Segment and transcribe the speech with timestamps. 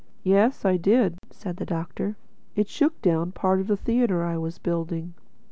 [0.23, 2.17] "Yes I did," said the Doctor,
[2.55, 5.13] "it shook down part of the theatre I was building."